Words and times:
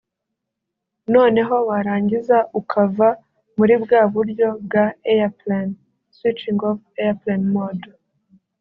noneho 1.13 1.55
warangiza 1.69 2.37
ukava 2.59 3.09
muri 3.57 3.73
bwa 3.83 4.01
buryo 4.13 4.47
bwa 4.65 4.85
Airplane 5.13 5.71
(switching 6.15 6.59
off 6.69 6.79
Airplane 7.03 7.45
Mode) 7.55 7.89